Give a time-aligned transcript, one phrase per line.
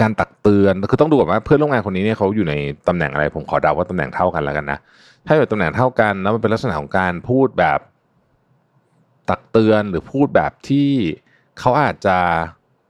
[0.00, 2.54] การตักเตือนคือต้องดูก่อนว่าเพื่อนร่วมงานคนนี้เนี่ยเขาอยู่ใน
[2.88, 4.78] ตำแหน่งอะไร ผมขอเดาว่าตำแหน่งเท่ากันแล้วกันนะ
[5.26, 7.80] ถ้าอยู่ตำแหน่งเท่ากันแล้วมันเป็นลักษณะของการพูดแบบ
[9.30, 10.88] ตักเตือนหรือพูดแบบที่
[11.60, 12.18] เขาอาจจะ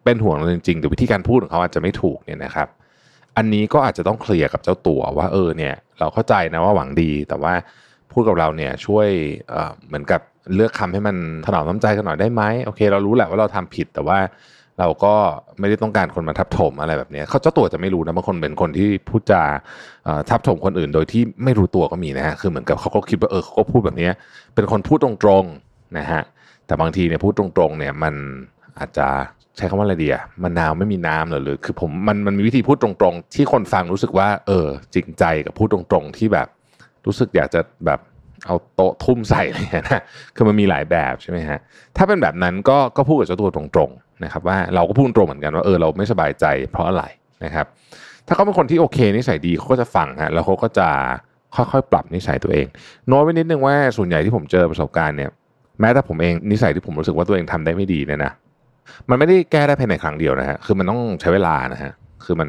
[0.05, 2.69] เป็นห่วงเราจริงๆแต่วิธีการพูดของเขาอาจจะไม่ถูกเนี่ยนะครับ
[3.37, 7.53] อันนี้ก็อาจจะต้องเคลียร์กับเจ้าตัวว่าเออเนี่ย เราเข้าใจนะว่าหวังดี แต่ว่า
[8.13, 9.09] พูดกับเราเนี่ยช่วย
[9.87, 10.21] เหมือนกับ
[10.55, 14.19] เลือกคำให้มันถนอมน้ำใจกันหน่อยได้ไหมโอเค เรารู้แหละว่าเราทำผิดแต่ว่า
[14.81, 15.15] เราก็
[15.59, 19.43] ไม่ได้ต้องการคนมาทับถมอะไรแบบนี้เขาเจ้าตัวจะไม่รู้นะบางคนเป็นคนที่พูดจา
[20.29, 24.11] ทับถมคนอื่น โดยที่ไม่รู้ตัวก็มีนะฮะคือเหมือนกับเขาก็คิดว่าเออเขาก็พูดแบบนี้
[24.55, 25.11] เป็นคนพูดตร
[25.43, 26.23] งๆนะฮะ
[26.67, 28.15] แต่บางทีเนี่ยพูดตรงๆเนี่ยมัน
[28.79, 29.09] อาจจะ
[29.57, 36.49] ใช้คำว่าอะไรดีอะมะนาวไม่มีน้ำหรือหรือคือผมมันมันมีวิธีพูดตรงๆ ที่คนฟังรู้สึกว่า เออ จริงใจกับพูดตรงๆ ที่แบบ
[37.07, 38.01] รู้สึกอยากจะแบบ
[38.47, 40.03] เอาโต๊ะทุ่มใส่อะไรเงี้ยนะ
[40.37, 41.59] คือมันมีหลายแบบใช่ไหมฮะ
[41.97, 47.05] ถ้าเป็นแบบนั้นก็ก็พูดกับเจ้าตัวตรงๆ นะครับว่าเราก็พูดตรงเหมือนกันว่าเออเราไม่สบายใจเพราะอะไร
[47.45, 47.67] นะครับ
[48.27, 50.89] ถ้าเขาเป็นคนที่โอเคนิสัยดีเขาก็จะฟังฮะแล้วเขาก็จะ
[51.57, 52.67] ค่อยๆ ปรับนิสัยตัวเอง
[53.09, 55.31] โน้ตไว้นิดนึงว่าส่วนใหญ่ที่ผมเจอประสบการณ์เนี่ย
[55.81, 58.33] แม้แต่ผมเองนิสัยที่ผมรู้สึกว่าตัวเองทำได้ไม่ดีเนี่ยนะ
[59.09, 61.93] มันไม่ได้แก้ได้ภายในครั้งเดียวนะฮะคือมันต้องใช้เวลานะฮะ
[62.25, 62.49] คือมัน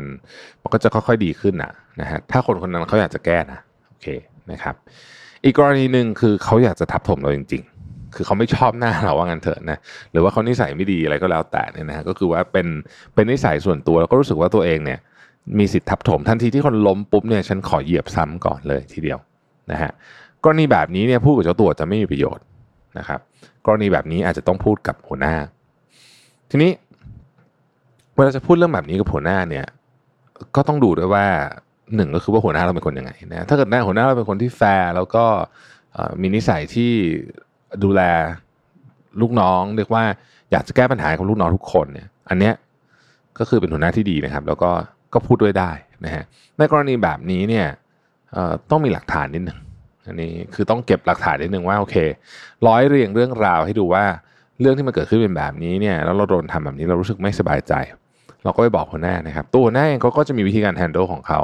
[0.62, 1.72] มันก็จะค่อยๆดีขึ้นนะ
[2.02, 3.59] นะฮะถ้าคนคนนั้นเขาอยากจะแก้นะ
[3.90, 4.08] โอเค
[4.52, 4.75] นะครับ
[5.44, 7.77] อีกกรณีหนึ่งคือเขาอยากจะทับถมเราจริง ๆ
[8.17, 9.78] คือเขาไม่ชอบหน้าเราว่างั้นเถอะนะ
[10.11, 12.67] หรือว่าเขานิสัยไม่ดีอะไรก็แล้วแต่เนี่ยนะฮะก็คือว่าเป็น
[13.13, 15.00] เป็นนิสัยส่วนตัวแล้วก็รู้สึกว่าตัวเองเนี่ย
[15.59, 19.19] มีสิทธิ์ทับถมทันทีที่คนล้มปุ๊บเนี่ยฉันขอเหยียบซ้ำก่อนเลยทีเดียว
[19.72, 19.91] นะฮะ
[20.44, 22.44] กรณีแบบนี้เนี่ยพูดกับเจ้าตัวจะไม่มีประโยชน์
[22.97, 23.19] นะครับ
[23.66, 25.35] กรณีแบบนี้อาจจะต้องพูดกับหัวหน้า
[26.49, 26.72] ทีนี้
[28.16, 29.66] เวลาจะพูดเรื่องแบบนี้กับหัวหน้าเนี่ย
[30.55, 31.25] ก็ต้องดูด้วยว่า
[31.95, 35.25] หนึ่งก็คือว่าหัวหน้าเราเป็นคนยังไงนะถ้าเกิดหน้าหัวหน้าเราเป็นคนที่แฟร์แล้วก็
[36.22, 36.91] มีนิสัยที่
[37.84, 38.02] ดูแล
[39.22, 40.04] ลูกน้องเรียกว่า
[40.52, 42.54] อยากจะแก้ปัญหาของลูกน้องทุกคนเนี่ย อันเนี้ย
[43.40, 44.72] ก็คือเป็นหัวหน้าที่ดีนะครับ แล้วก็
[45.14, 45.72] ก็พูดด้วยได้
[46.06, 46.24] นะฮะ
[46.58, 47.68] ในกรณีแบบนี้เนี่ย
[48.72, 49.60] ต้องมีหลักฐานนิดหนึ่ง
[50.08, 51.96] อันนี้คือต้องเก็บหลักฐานนิดหนึ่งว่าโอเค
[52.68, 54.06] ร้อยเรียงเรื่องราวให้ดูว่า
[54.62, 57.74] เรื่องที่มันเกิดขึ้นเป็นแบบนี้เนี่ยแล้วเราโดนทำแบบนี้เรารู้สึกไม่สบายใจ
[58.44, 61.40] เราก็ไปบอกหัวหน้านะครับ ตัวหัวหน้าเองเขาก็จะมีวิธีการ handle ของเขา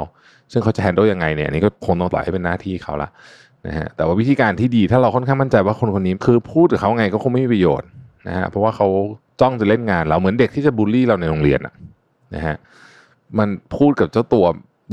[0.52, 3.08] ซึ่งเขาจะ handle ยังไงเนี่ยนี่ก็คงต้องปล่อยให้เป็นหน้าที่เขาละ
[3.66, 7.88] นะฮะแต่ว่าวิธีการที่ดีถ้าเราค่อนข้างมั่นใจว่าคนคนนี้คือพูดกับเขาไงก็คงไม่มีประโยชน์
[8.28, 8.88] นะฮะเพราะว่าเขา
[9.40, 11.74] จ้องจะเล่นงานเราเหมือนเด็กที่จะบูลลี่เราในโรงเรียนอะ
[12.34, 12.56] นะฮะ
[13.38, 14.46] มันพูดกับเจ้าตัว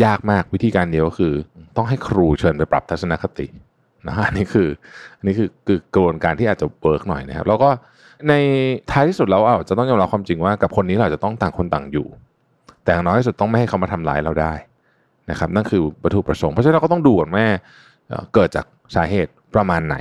[0.05, 1.33] ยากมากวิธีการเดียวก็คือ
[1.77, 3.47] ต้องให้ครูเชิญไปปรับทัศนคติ
[4.07, 4.67] นะฮะนี่คือ
[5.17, 7.69] อันนี้คือคือกระบวนการที่อาจจะ work หน่อยนะครับแล้วก็
[8.29, 8.33] ใน
[8.91, 12.07] ท้ายที่สุดเราอาจจะต้องยอมรับความจริงว่ากับคนนี้เราจะต้องต่างคนต่างอยู่
[12.83, 14.53] แต่อย่างน้อยที่สุดต้องไม่ให้เขามาทำร้ายเราได้
[15.31, 17.45] นะครับ นั่นคือวัตถุประสงค์เพราะฉะนั้นเราก็ต้องดูก่อนว่
[18.33, 19.97] เกิดจากสาเหตุประมาณไหน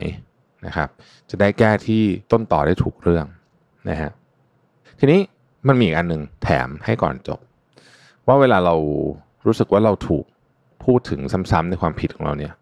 [0.67, 0.89] นะครับ
[1.31, 3.27] จะได้แก้ที่ต้นต่อได้ถูกเรื่อง
[3.91, 4.11] นะฮะ
[4.99, 5.21] ทีนี้
[5.69, 7.41] มันมีอีกอันหนึ่งแถมให้ก่อนจบ
[8.27, 8.75] ว่าเวลาเรา
[9.47, 10.25] รู้สึกว่าเราถูก
[10.85, 12.53] พูดถึงซ้ำๆในความผิดของเราเนี่ย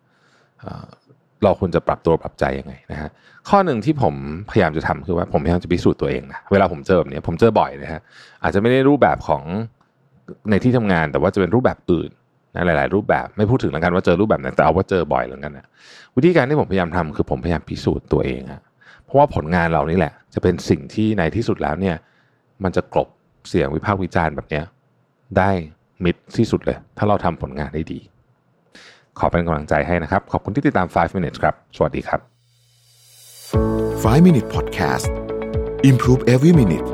[1.44, 3.10] เราควรจะปรับตัวปรับใจยังไงนะฮะ
[3.48, 4.14] ข้อหนึ่งที่ผม
[4.50, 8.00] พยายามจะทำคือว่าผมพยายามจะพิสูจน์ตัวเองนะเวลาผมเจอแบบนี้ผมเจอบ่อยนะฮะ
[8.42, 9.42] อาจจะไม่ได้รูปแบบของ
[10.50, 12.10] ในที่ทำงานแต่ว่าจะเป็นรูปแบบอื่น
[12.58, 15.66] นะหลาย ๆ รูปแบบไม่พูดถึงแล้วกันว่าเจอรูปแบบไหนแต่เอาว่าเจอบ่อยเหมือนกันนะ
[16.16, 18.60] วิธีการที่ผมพยายามทำคือผมพยายามพิสูจน์ตัวเองอะ
[19.04, 21.96] เพราะว่าผลงานเรานี่แหละ จะเป็นสิ่งที่ในที่สุดแล้วเนี่ย
[22.64, 23.08] มันจะกลบ
[23.48, 24.64] เสียงวิพากษ์วิจารณ์แบบเนี้ย
[25.38, 25.50] ได้
[26.04, 28.00] มิดที่สุดเลย ถ้าเราทำผลงานได้ดี
[29.18, 32.20] ขอเป็นกำลังใจให้นะครับ ขอบคุณที่ติดตาม 5 minutes ครับ สวัสดีครับ
[34.02, 35.06] 5 minute podcast
[35.90, 36.88] improve every minute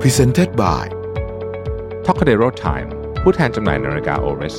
[0.00, 0.84] presented by
[2.06, 4.56] t o c a d e r o Time ผู้แทนจำหน่ายนาฬิกา Oris